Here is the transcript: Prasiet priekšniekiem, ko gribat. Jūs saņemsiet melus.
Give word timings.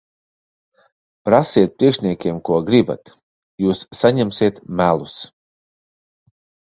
Prasiet 1.27 1.75
priekšniekiem, 1.83 2.39
ko 2.49 2.57
gribat. 2.69 3.11
Jūs 3.65 3.81
saņemsiet 3.99 4.57
melus. 4.81 5.19